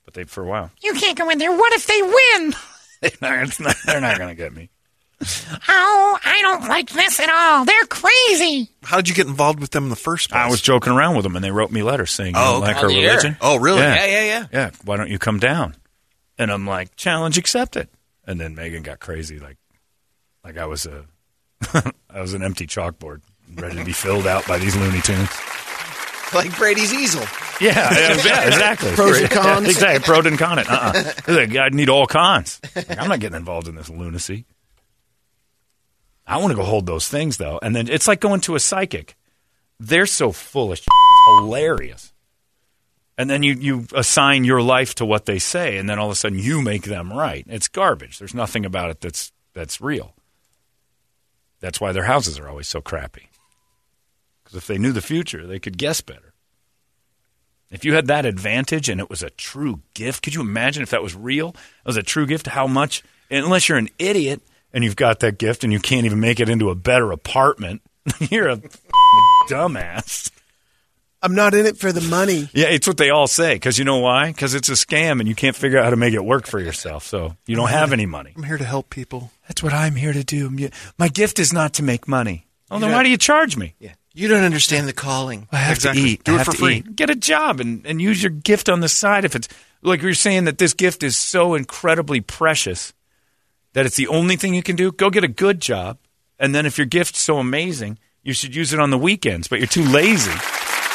but 0.05 0.13
they 0.13 0.23
for 0.25 0.43
a 0.43 0.47
while. 0.47 0.69
You 0.83 0.93
can't 0.93 1.17
go 1.17 1.29
in 1.31 1.39
there. 1.39 1.51
What 1.51 1.73
if 1.73 1.87
they 1.87 2.01
win? 2.01 2.53
They're 3.21 3.45
not, 3.59 3.75
they're 3.85 4.01
not 4.01 4.17
going 4.17 4.27
to 4.29 4.35
get 4.35 4.53
me. 4.53 4.69
Oh, 5.69 6.19
I 6.25 6.41
don't 6.41 6.67
like 6.67 6.89
this 6.89 7.17
at 7.21 7.29
all. 7.29 7.63
They're 7.63 7.85
crazy. 7.85 8.67
How 8.83 8.97
did 8.97 9.07
you 9.07 9.15
get 9.15 9.25
involved 9.27 9.61
with 9.61 9.71
them 9.71 9.85
in 9.85 9.89
the 9.89 9.95
first 9.95 10.29
place? 10.29 10.37
I 10.41 10.49
was 10.49 10.61
joking 10.61 10.91
around 10.91 11.15
with 11.15 11.23
them, 11.23 11.35
and 11.37 11.43
they 11.43 11.51
wrote 11.51 11.71
me 11.71 11.81
letters 11.81 12.11
saying, 12.11 12.33
oh, 12.35 12.39
"You 12.41 12.45
Oh, 12.49 12.51
don't 12.53 12.61
like 12.61 12.77
our 12.83 12.89
the 12.89 12.95
air. 12.99 13.09
religion." 13.11 13.37
Oh, 13.39 13.57
really? 13.57 13.79
Yeah. 13.79 13.95
Yeah, 13.95 14.05
yeah, 14.05 14.23
yeah. 14.25 14.45
yeah, 14.51 14.71
why 14.83 14.97
don't 14.97 15.09
you 15.09 15.17
come 15.17 15.39
down? 15.39 15.75
And 16.39 16.51
I'm 16.51 16.65
like, 16.65 16.95
challenge 16.95 17.37
accepted. 17.37 17.89
And 18.25 18.39
then 18.39 18.55
Megan 18.55 18.81
got 18.81 18.99
crazy, 18.99 19.39
like, 19.39 19.57
like 20.43 20.57
I 20.57 20.65
was 20.65 20.85
a, 20.85 21.05
I 22.09 22.21
was 22.21 22.33
an 22.33 22.41
empty 22.41 22.65
chalkboard 22.65 23.21
ready 23.55 23.75
to 23.75 23.85
be 23.85 23.91
filled 23.91 24.25
out 24.25 24.47
by 24.47 24.57
these 24.57 24.75
Looney 24.75 25.01
Tunes. 25.01 25.29
Like 26.33 26.55
Brady's 26.57 26.93
easel. 26.93 27.25
Yeah, 27.59 27.91
yeah, 27.93 28.21
yeah, 28.23 28.47
exactly. 28.47 28.91
Pros 28.91 29.19
and 29.19 29.29
cons. 29.29 29.67
exactly, 29.67 29.99
pro 30.05 30.19
and 30.21 30.39
con 30.39 30.59
it. 30.59 30.69
Uh-uh. 30.69 31.11
Like, 31.27 31.55
I 31.57 31.69
need 31.69 31.89
all 31.89 32.07
cons. 32.07 32.61
Like, 32.75 32.97
I'm 32.97 33.09
not 33.09 33.19
getting 33.19 33.35
involved 33.35 33.67
in 33.67 33.75
this 33.75 33.89
lunacy. 33.89 34.45
I 36.25 36.37
want 36.37 36.51
to 36.51 36.55
go 36.55 36.63
hold 36.63 36.85
those 36.85 37.09
things 37.09 37.37
though, 37.37 37.59
and 37.61 37.75
then 37.75 37.89
it's 37.89 38.07
like 38.07 38.21
going 38.21 38.41
to 38.41 38.55
a 38.55 38.59
psychic. 38.59 39.17
They're 39.79 40.05
so 40.05 40.31
full 40.31 40.71
of 40.71 40.77
shit. 40.77 40.87
It's 40.87 41.41
hilarious. 41.41 42.13
And 43.19 43.29
then 43.29 43.43
you, 43.43 43.53
you 43.55 43.85
assign 43.93 44.45
your 44.45 44.61
life 44.61 44.95
to 44.95 45.05
what 45.05 45.25
they 45.25 45.39
say, 45.39 45.77
and 45.77 45.89
then 45.89 45.99
all 45.99 46.05
of 46.05 46.13
a 46.13 46.15
sudden 46.15 46.39
you 46.39 46.61
make 46.61 46.83
them 46.83 47.11
right. 47.11 47.43
It's 47.49 47.67
garbage. 47.67 48.17
There's 48.17 48.33
nothing 48.33 48.65
about 48.65 48.91
it 48.91 49.01
that's 49.01 49.33
that's 49.53 49.81
real. 49.81 50.15
That's 51.59 51.81
why 51.81 51.91
their 51.91 52.05
houses 52.05 52.39
are 52.39 52.47
always 52.47 52.69
so 52.69 52.79
crappy. 52.79 53.29
Because 54.41 54.55
if 54.55 54.67
they 54.67 54.77
knew 54.77 54.93
the 54.93 55.01
future, 55.01 55.45
they 55.45 55.59
could 55.59 55.77
guess 55.77 55.99
better. 55.99 56.33
If 57.69 57.83
you 57.83 57.93
had 57.93 58.07
that 58.07 58.25
advantage 58.25 58.87
and 58.87 59.01
it 59.01 59.09
was 59.09 59.21
a 59.21 59.29
true 59.31 59.81
gift, 59.93 60.23
could 60.23 60.33
you 60.33 60.39
imagine 60.39 60.81
if 60.81 60.91
that 60.91 61.03
was 61.03 61.13
real? 61.13 61.49
It 61.49 61.87
was 61.87 61.97
a 61.97 62.03
true 62.03 62.25
gift, 62.25 62.47
how 62.47 62.67
much? 62.67 63.03
Unless 63.29 63.67
you're 63.67 63.77
an 63.77 63.89
idiot 63.99 64.41
and 64.71 64.81
you've 64.81 64.95
got 64.95 65.19
that 65.19 65.37
gift 65.37 65.65
and 65.65 65.73
you 65.73 65.79
can't 65.81 66.05
even 66.05 66.21
make 66.21 66.39
it 66.39 66.47
into 66.47 66.69
a 66.69 66.75
better 66.75 67.11
apartment, 67.11 67.81
you're 68.31 68.47
a 68.47 68.61
dumbass. 69.49 70.31
I'm 71.21 71.35
not 71.35 71.53
in 71.53 71.65
it 71.65 71.77
for 71.77 71.91
the 71.91 72.01
money. 72.01 72.49
Yeah, 72.53 72.67
it's 72.67 72.87
what 72.87 72.97
they 72.97 73.09
all 73.09 73.27
say. 73.27 73.55
Because 73.55 73.77
you 73.77 73.83
know 73.85 73.97
why? 73.97 74.27
Because 74.31 74.53
it's 74.53 74.69
a 74.69 74.73
scam 74.73 75.19
and 75.19 75.27
you 75.27 75.35
can't 75.35 75.55
figure 75.55 75.77
out 75.77 75.83
how 75.83 75.89
to 75.89 75.97
make 75.97 76.13
it 76.13 76.23
work 76.23 76.47
for 76.47 76.59
yourself. 76.59 77.03
So 77.05 77.35
you 77.45 77.55
don't 77.57 77.69
have 77.69 77.91
any 77.91 78.05
money. 78.05 78.31
I'm 78.37 78.43
here 78.43 78.57
to 78.57 78.63
help 78.63 78.89
people. 78.89 79.31
That's 79.47 79.61
what 79.61 79.73
I'm 79.73 79.95
here 79.95 80.13
to 80.13 80.23
do. 80.23 80.69
My 80.97 81.09
gift 81.09 81.37
is 81.39 81.51
not 81.51 81.73
to 81.73 81.83
make 81.83 82.07
money. 82.07 82.45
Oh, 82.71 82.79
then 82.79 82.91
why 82.91 83.03
do 83.03 83.09
you 83.09 83.17
charge 83.17 83.57
me? 83.57 83.75
Yeah. 83.79 83.93
You 84.13 84.27
don't 84.27 84.43
understand 84.43 84.87
the 84.87 84.93
calling. 84.93 85.47
I 85.51 85.57
have 85.57 85.75
Exactly. 85.75 86.01
to 86.03 86.07
eat. 86.09 86.23
Do 86.23 86.31
I 86.31 86.35
it 86.35 86.37
have 86.39 86.45
for 86.47 86.51
to 86.53 86.57
free. 86.57 86.75
eat. 86.77 86.95
Get 86.95 87.09
a 87.09 87.15
job 87.15 87.59
and, 87.59 87.85
and 87.85 88.01
use 88.01 88.21
your 88.23 88.31
gift 88.31 88.69
on 88.69 88.79
the 88.79 88.89
side. 88.89 89.25
If 89.25 89.35
it's 89.35 89.47
like 89.81 90.01
you're 90.01 90.13
saying 90.13 90.45
that 90.45 90.57
this 90.57 90.73
gift 90.73 91.03
is 91.03 91.17
so 91.17 91.53
incredibly 91.53 92.21
precious 92.21 92.93
that 93.73 93.85
it's 93.85 93.95
the 93.97 94.07
only 94.07 94.35
thing 94.35 94.53
you 94.53 94.63
can 94.63 94.75
do, 94.75 94.91
go 94.91 95.09
get 95.09 95.23
a 95.23 95.27
good 95.27 95.59
job. 95.61 95.97
And 96.39 96.55
then 96.55 96.65
if 96.65 96.77
your 96.77 96.87
gift's 96.87 97.19
so 97.19 97.37
amazing, 97.37 97.99
you 98.23 98.33
should 98.33 98.55
use 98.55 98.71
it 98.73 98.79
on 98.79 98.89
the 98.89 98.97
weekends, 98.97 99.47
but 99.47 99.59
you're 99.59 99.67
too 99.67 99.83
lazy. 99.83 100.31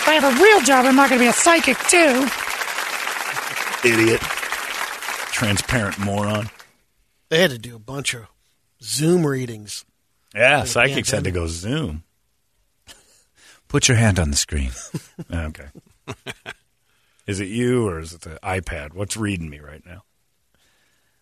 If 0.04 0.08
I 0.08 0.14
have 0.14 0.38
a 0.38 0.42
real 0.42 0.60
job, 0.60 0.84
I'm 0.84 0.96
not 0.96 1.08
going 1.08 1.18
to 1.18 1.24
be 1.24 1.28
a 1.30 1.32
psychic, 1.32 1.78
too. 1.88 2.26
Idiot. 3.88 4.20
Transparent 5.32 5.98
moron. 5.98 6.50
They 7.30 7.40
had 7.40 7.50
to 7.52 7.58
do 7.58 7.74
a 7.74 7.78
bunch 7.78 8.12
of 8.12 8.26
Zoom 8.82 9.26
readings. 9.26 9.86
Yeah, 10.34 10.60
the 10.60 10.66
psychics 10.66 11.10
had 11.10 11.24
to 11.24 11.30
go 11.30 11.46
Zoom. 11.46 12.04
Put 13.68 13.88
your 13.88 13.96
hand 13.96 14.18
on 14.18 14.30
the 14.30 14.36
screen. 14.36 14.72
Ah, 15.32 15.44
okay. 15.46 15.68
Is 17.26 17.40
it 17.40 17.48
you 17.48 17.88
or 17.88 17.98
is 18.00 18.12
it 18.12 18.20
the 18.20 18.38
iPad? 18.42 18.92
What's 18.92 19.16
reading 19.16 19.48
me 19.48 19.58
right 19.60 19.82
now? 19.86 20.02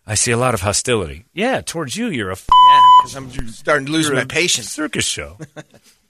I 0.05 0.15
see 0.15 0.31
a 0.31 0.37
lot 0.37 0.53
of 0.53 0.59
hostility. 0.61 1.23
Yeah, 1.33 1.61
towards 1.61 1.95
you. 1.95 2.07
You're 2.07 2.29
a 2.31 2.33
f- 2.33 2.49
Yeah, 2.69 2.81
because 3.01 3.15
I'm 3.15 3.47
starting 3.47 3.85
to 3.85 3.91
lose 3.93 4.11
my 4.11 4.25
patience. 4.25 4.69
Circus 4.69 5.05
show. 5.05 5.37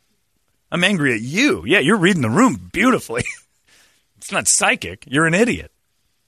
I'm 0.74 0.84
angry 0.84 1.14
at 1.14 1.22
you. 1.22 1.64
Yeah, 1.68 1.80
you're 1.80 1.98
reading 1.98 2.24
the 2.24 2.32
room 2.32 2.70
beautifully. 2.74 3.24
it's 4.18 4.32
not 4.32 4.48
psychic. 4.48 5.06
You're 5.08 5.28
an 5.28 5.36
idiot. 5.36 5.72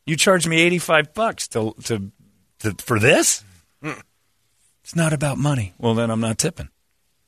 You 0.06 0.16
charge 0.16 0.48
me 0.48 0.62
85 0.62 1.16
bucks 1.16 1.48
to, 1.50 1.74
to, 1.86 2.12
to 2.60 2.76
for 2.78 3.00
this? 3.00 3.44
It's 3.82 4.96
not 4.96 5.14
about 5.14 5.40
money. 5.40 5.74
Well, 5.80 5.96
then 5.96 6.12
I'm 6.12 6.20
not 6.20 6.38
tipping. 6.38 6.70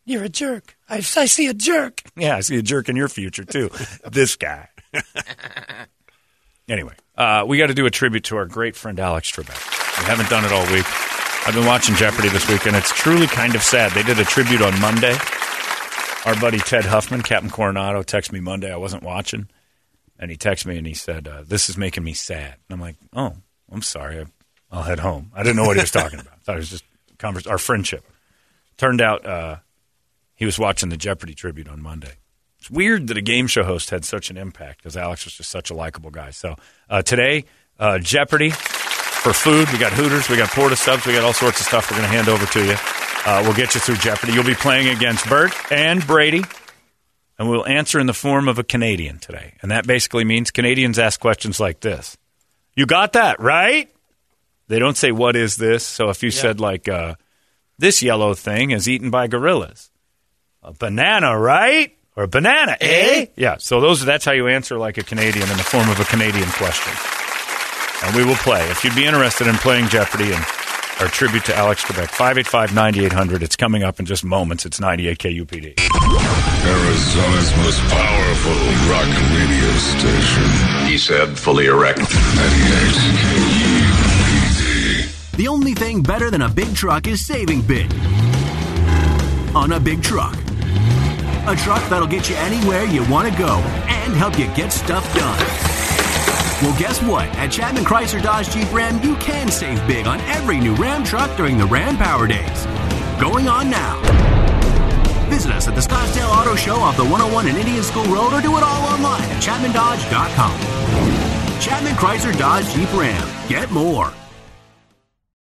You're 0.06 0.26
a 0.26 0.30
jerk. 0.30 0.78
I, 0.88 0.98
I 0.98 1.26
see 1.26 1.48
a 1.48 1.56
jerk. 1.56 2.04
Yeah, 2.16 2.38
I 2.38 2.42
see 2.42 2.58
a 2.58 2.62
jerk 2.62 2.88
in 2.88 2.96
your 2.96 3.10
future, 3.10 3.44
too. 3.44 3.72
this 4.12 4.36
guy. 4.36 4.70
anyway, 6.70 6.94
uh, 7.18 7.46
we 7.48 7.58
got 7.58 7.68
to 7.68 7.74
do 7.74 7.88
a 7.88 7.92
tribute 7.92 8.26
to 8.26 8.38
our 8.38 8.46
great 8.46 8.76
friend 8.76 9.00
Alex 9.00 9.32
Trebek. 9.32 10.00
We 10.00 10.06
haven't 10.06 10.30
done 10.30 10.46
it 10.46 10.52
all 10.52 10.72
week. 10.72 10.86
I've 11.48 11.56
been 11.56 11.66
watching 11.66 11.96
Jeopardy 11.96 12.30
this 12.30 12.48
week, 12.48 12.68
and 12.68 12.76
it's 12.76 12.92
truly 12.92 13.26
kind 13.26 13.56
of 13.56 13.64
sad. 13.64 13.92
They 13.94 14.04
did 14.04 14.20
a 14.20 14.24
tribute 14.24 14.62
on 14.62 14.80
Monday. 14.80 15.18
Our 16.28 16.36
buddy 16.42 16.58
Ted 16.60 16.84
Huffman, 16.84 17.22
Captain 17.22 17.50
Coronado, 17.50 18.04
texted 18.04 18.34
me 18.34 18.42
Monday. 18.42 18.70
I 18.70 18.76
wasn't 18.76 19.02
watching. 19.02 19.48
And 20.20 20.30
he 20.30 20.36
texted 20.36 20.66
me 20.66 20.78
and 20.78 20.86
he 20.86 20.94
said, 20.94 21.26
uh, 21.26 21.44
This 21.48 21.70
is 21.70 21.78
making 21.78 22.04
me 22.04 22.12
sad. 22.12 22.56
And 22.68 22.76
I'm 22.76 22.82
like, 22.82 22.98
Oh, 23.16 23.34
I'm 23.72 23.82
sorry. 23.82 24.26
I'll 24.70 24.84
head 24.84 25.00
home. 25.00 25.32
I 25.34 25.44
didn't 25.44 25.56
know 25.56 25.64
what 25.64 25.78
he 25.78 25.82
was 25.84 25.92
talking 25.92 26.20
about. 26.20 26.34
I 26.34 26.40
thought 26.44 26.56
it 26.58 26.60
was 26.60 26.70
just 26.70 27.48
our 27.48 27.58
friendship. 27.58 28.04
Turned 28.76 29.00
out 29.00 29.26
uh, 29.26 29.56
he 30.36 30.44
was 30.44 30.60
watching 30.60 30.90
the 30.90 30.98
Jeopardy 30.98 31.34
tribute 31.34 31.70
on 31.70 31.82
Monday. 31.82 32.16
It's 32.60 32.70
weird 32.70 33.08
that 33.08 33.16
a 33.16 33.22
game 33.22 33.48
show 33.48 33.64
host 33.64 33.90
had 33.92 34.04
such 34.04 34.30
an 34.30 34.36
impact 34.36 34.80
because 34.80 34.98
Alex 34.98 35.24
was 35.24 35.34
just 35.34 35.50
such 35.50 35.70
a 35.70 35.74
likable 35.74 36.12
guy. 36.12 36.32
So 36.32 36.56
uh, 36.90 37.04
today, 37.04 37.46
uh, 37.80 38.00
Jeopardy 38.00 38.50
for 38.50 39.32
food. 39.32 39.72
We 39.72 39.78
got 39.78 39.94
Hooters, 39.94 40.30
we 40.30 40.36
got 40.36 40.50
Port 40.50 40.74
of 40.74 40.78
Subs, 40.78 41.06
we 41.06 41.14
got 41.14 41.24
all 41.24 41.32
sorts 41.32 41.62
of 41.62 41.68
stuff 41.68 41.90
we're 41.90 41.98
going 41.98 42.10
to 42.10 42.16
hand 42.16 42.28
over 42.28 42.46
to 42.46 42.66
you. 42.66 43.07
Uh, 43.28 43.42
we'll 43.44 43.54
get 43.54 43.76
you 43.76 43.82
through 43.82 43.98
Jeopardy. 43.98 44.32
You'll 44.32 44.46
be 44.46 44.56
playing 44.56 44.88
against 44.88 45.28
Brett 45.28 45.54
and 45.70 46.06
Brady, 46.08 46.46
and 47.38 47.50
we'll 47.50 47.68
answer 47.68 48.00
in 48.00 48.08
the 48.08 48.14
form 48.14 48.48
of 48.48 48.58
a 48.58 48.64
Canadian 48.64 49.20
today. 49.20 49.56
And 49.62 49.70
that 49.70 49.86
basically 49.86 50.24
means 50.24 50.50
Canadians 50.50 50.98
ask 50.98 51.20
questions 51.20 51.60
like 51.60 51.82
this 51.82 52.18
You 52.74 52.86
got 52.86 53.12
that, 53.14 53.42
right? 53.42 53.92
They 54.70 54.80
don't 54.80 54.96
say, 54.96 55.12
What 55.12 55.36
is 55.36 55.58
this? 55.58 55.86
So 55.86 56.10
if 56.10 56.24
you 56.24 56.32
said, 56.32 56.62
like, 56.62 56.88
uh, 56.88 57.16
this 57.78 58.02
yellow 58.02 58.34
thing 58.34 58.72
is 58.72 58.88
eaten 58.88 59.10
by 59.10 59.28
gorillas, 59.28 59.92
a 60.64 60.72
banana, 60.72 61.38
right? 61.38 61.98
Or 62.16 62.24
a 62.24 62.28
banana, 62.30 62.78
eh? 62.80 63.26
Yeah, 63.36 63.58
so 63.58 63.82
those 63.82 64.06
that's 64.06 64.24
how 64.24 64.32
you 64.32 64.48
answer 64.48 64.78
like 64.78 64.98
a 64.98 65.04
Canadian 65.04 65.52
in 65.52 65.58
the 65.58 65.64
form 65.64 65.90
of 65.90 66.00
a 66.00 66.06
Canadian 66.06 66.48
question. 66.52 66.94
And 68.06 68.16
we 68.16 68.24
will 68.24 68.36
play. 68.36 68.66
If 68.70 68.86
you'd 68.86 68.96
be 68.96 69.06
interested 69.06 69.48
in 69.48 69.56
playing 69.56 69.90
Jeopardy 69.90 70.32
and 70.32 70.46
our 71.00 71.08
tribute 71.08 71.46
to 71.46 71.56
Alex 71.56 71.84
Trebek, 71.84 72.10
585 72.10 72.74
9800. 72.74 73.44
It's 73.44 73.56
coming 73.56 73.84
up 73.84 74.00
in 74.00 74.06
just 74.06 74.24
moments. 74.24 74.66
It's 74.66 74.80
98 74.80 75.18
KUPD. 75.20 75.74
Arizona's 76.68 77.56
most 77.58 77.80
powerful 77.90 78.58
rock 78.90 79.08
radio 79.34 79.72
station. 79.78 80.88
He 80.88 80.98
said, 80.98 81.38
fully 81.38 81.68
erect. 81.68 82.00
98 82.00 82.08
KUPD. 83.22 85.38
The 85.38 85.48
only 85.48 85.74
thing 85.74 86.02
better 86.02 86.32
than 86.32 86.42
a 86.42 86.50
big 86.50 86.76
truck 86.76 87.08
is 87.08 87.26
saving 87.26 87.62
big. 87.62 87.92
On 89.56 89.72
a 89.74 89.80
big 89.80 90.02
truck. 90.02 90.36
A 91.48 91.56
truck 91.56 91.88
that'll 91.90 92.08
get 92.08 92.30
you 92.30 92.36
anywhere 92.38 92.84
you 92.86 93.08
want 93.10 93.32
to 93.32 93.38
go 93.38 93.58
and 93.88 94.14
help 94.14 94.38
you 94.40 94.48
get 94.56 94.72
stuff 94.74 95.06
done. 95.16 95.67
Well, 96.60 96.76
guess 96.76 97.04
what? 97.04 97.28
At 97.38 97.52
Chapman 97.52 97.84
Chrysler 97.84 98.20
Dodge 98.20 98.50
Jeep 98.50 98.74
Ram, 98.74 99.00
you 99.04 99.16
can 99.18 99.52
save 99.52 99.86
big 99.86 100.08
on 100.08 100.20
every 100.22 100.60
new 100.60 100.74
Ram 100.74 101.04
truck 101.04 101.38
during 101.38 101.56
the 101.56 101.68
Ram 101.68 101.96
Power 101.98 102.26
Days. 102.26 102.66
Going 103.22 103.48
on 103.48 103.70
now. 103.70 104.02
Visit 105.30 105.52
us 105.52 105.68
at 105.68 105.76
the 105.76 105.82
Scottsdale 105.82 106.30
Auto 106.30 106.56
Show 106.56 106.78
off 106.78 106.98
the 106.98 107.04
101 107.04 107.48
and 107.48 107.60
Indian 107.60 107.84
School 107.84 108.06
Road 108.06 108.34
or 108.34 108.42
do 108.42 108.58
it 108.58 108.64
all 108.64 108.88
online 108.88 109.22
at 109.22 109.44
ChapmanDodge.com. 109.44 110.60
Chapman 111.60 111.94
Chrysler 111.94 112.36
Dodge 112.36 112.74
Jeep 112.74 112.92
Ram. 112.92 113.48
Get 113.48 113.70
more. 113.70 114.12